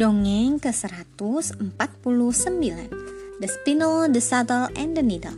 [0.00, 2.88] Dongeng ke-149
[3.36, 5.36] The Spindle, the Shuttle, and the Needle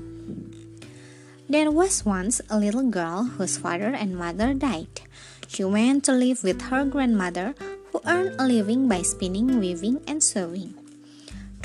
[1.51, 5.03] There was once a little girl whose father and mother died.
[5.51, 7.59] She went to live with her grandmother,
[7.91, 10.79] who earned a living by spinning, weaving, and sewing.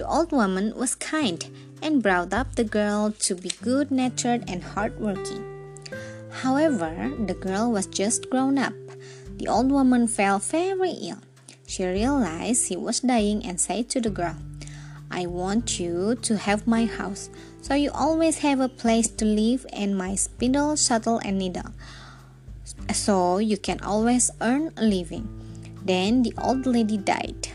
[0.02, 1.45] The old woman was kind
[1.86, 5.45] and brought up the girl to be good natured and hardworking.
[6.41, 8.73] However, the girl was just grown up.
[9.38, 11.22] The old woman fell very ill.
[11.67, 14.39] She realized he was dying and said to the girl,
[15.12, 17.30] I want you to have my house,
[17.62, 21.75] so you always have a place to live and my spindle, shuttle, and needle,
[22.94, 25.27] so you can always earn a living.
[25.84, 27.52] Then the old lady died.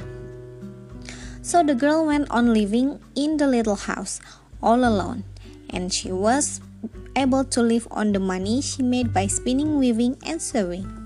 [1.40, 4.20] So the girl went on living in the little house
[4.62, 5.24] all alone,
[5.70, 6.60] and she was
[7.16, 11.01] able to live on the money she made by spinning, weaving, and sewing.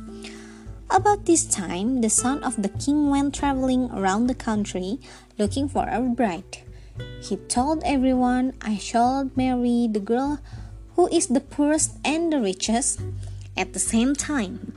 [0.96, 4.98] About this time, the son of the king went traveling around the country
[5.36, 6.64] looking for a bride.
[7.20, 10.40] He told everyone, I shall marry the girl
[10.96, 13.02] who is the poorest and the richest
[13.58, 14.72] at the same time.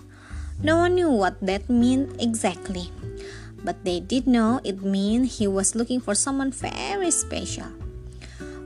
[0.62, 2.92] No one knew what that meant exactly,
[3.64, 7.72] but they did know it meant he was looking for someone very special.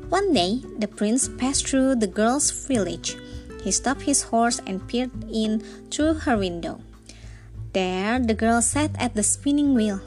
[0.09, 3.15] One day, the prince passed through the girl's village.
[3.61, 6.81] He stopped his horse and peered in through her window.
[7.73, 9.99] There, the girl sat at the spinning wheel,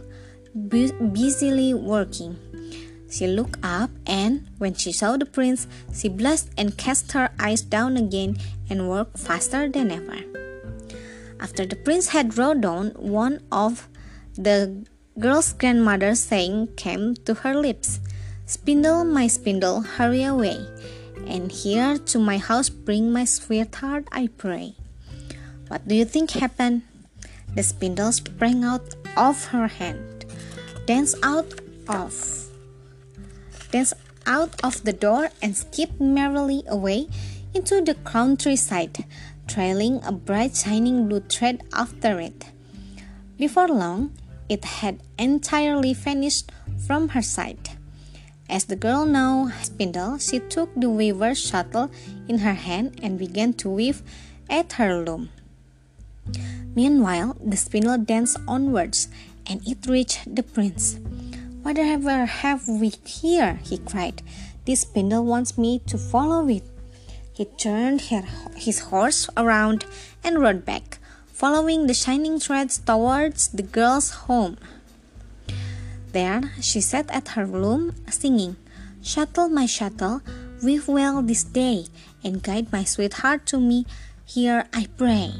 [0.54, 2.38] bu- busily working.
[3.10, 7.62] She looked up, and when she saw the prince, she blushed and cast her eyes
[7.62, 8.38] down again
[8.70, 10.22] and worked faster than ever.
[11.40, 13.88] After the prince had rode on, one of
[14.34, 14.86] the
[15.18, 18.00] girl's grandmother's saying came to her lips
[18.46, 20.62] Spindle, my spindle, hurry away,
[21.26, 24.76] and here to my house bring my sweetheart, I pray.
[25.66, 26.82] What do you think happened?
[27.56, 28.84] The spindle sprang out
[29.16, 30.26] of her hand,
[30.84, 31.48] danced out
[31.88, 32.12] of,
[33.72, 33.94] danced
[34.26, 37.08] out of the door, and skipped merrily away
[37.54, 39.06] into the countryside,
[39.48, 42.52] trailing a bright shining blue thread after it.
[43.38, 44.12] Before long,
[44.50, 46.52] it had entirely vanished
[46.86, 47.76] from her sight.
[48.50, 51.90] As the girl now spindle, she took the weaver's shuttle
[52.28, 54.02] in her hand and began to weave
[54.50, 55.30] at her loom.
[56.76, 59.08] Meanwhile, the spindle danced onwards,
[59.48, 61.00] and it reached the prince.
[61.62, 63.58] Whatever have we here?
[63.64, 64.22] he cried.
[64.66, 66.62] This spindle wants me to follow it.
[67.32, 68.02] He turned
[68.54, 69.86] his horse around
[70.22, 70.98] and rode back,
[71.32, 74.58] following the shining threads towards the girl's home.
[76.12, 78.56] There she sat at her loom, singing,
[79.02, 80.20] Shuttle, my shuttle,
[80.62, 81.86] weave well this day,
[82.22, 83.86] and guide my sweetheart to me.
[84.26, 85.32] Here I pray.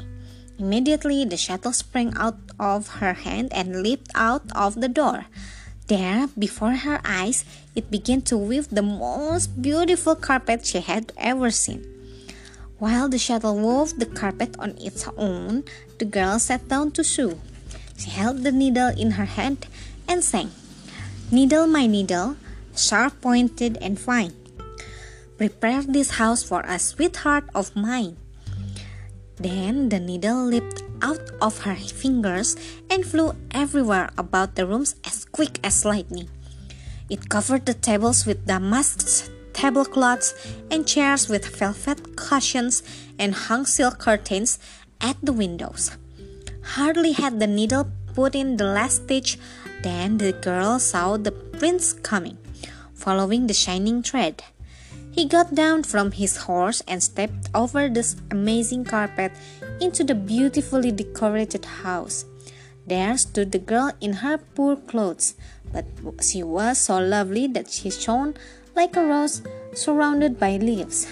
[0.57, 5.25] Immediately, the shuttle sprang out of her hand and leaped out of the door.
[5.87, 7.45] There, before her eyes,
[7.75, 11.85] it began to weave the most beautiful carpet she had ever seen.
[12.79, 15.63] While the shuttle wove the carpet on its own,
[15.97, 17.39] the girl sat down to sew.
[17.97, 19.65] She held the needle in her hand
[20.07, 20.51] and sang,
[21.31, 22.37] Needle, my needle,
[22.75, 24.33] sharp pointed and fine,
[25.37, 28.17] prepare this house for a sweetheart of mine.
[29.39, 32.55] Then the needle leaped out of her fingers
[32.89, 36.29] and flew everywhere about the rooms as quick as lightning.
[37.09, 40.33] It covered the tables with damask tablecloths
[40.69, 42.83] and chairs with velvet cushions
[43.17, 44.59] and hung silk curtains
[45.01, 45.97] at the windows.
[46.77, 49.37] Hardly had the needle put in the last stitch
[49.83, 52.37] than the girl saw the prince coming,
[52.93, 54.43] following the shining thread.
[55.17, 59.31] He got down from his horse and stepped over this amazing carpet
[59.81, 62.23] into the beautifully decorated house.
[62.85, 65.33] There stood the girl in her poor clothes,
[65.73, 65.85] but
[66.21, 68.35] she was so lovely that she shone
[68.75, 69.41] like a rose
[69.73, 71.07] surrounded by leaves.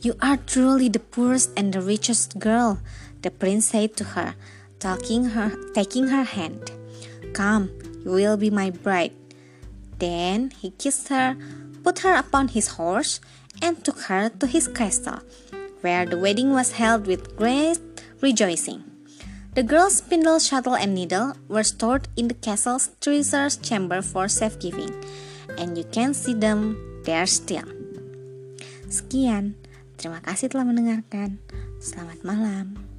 [0.00, 2.80] You are truly the poorest and the richest girl,
[3.20, 4.36] the prince said to her,
[4.78, 6.72] taking her, taking her hand.
[7.34, 7.68] Come,
[8.06, 9.12] you will be my bride.
[9.98, 11.36] Then he kissed her
[11.84, 13.20] put her upon his horse,
[13.60, 15.20] and took her to his castle,
[15.84, 17.78] where the wedding was held with great
[18.24, 18.82] rejoicing.
[19.54, 24.90] The girl's spindle, shuttle, and needle were stored in the castle's treasure chamber for safekeeping,
[25.60, 26.74] and you can see them
[27.04, 27.68] there still.
[28.90, 29.54] Sekian,
[29.94, 31.38] terima kasih telah mendengarkan.
[31.78, 32.93] Selamat malam.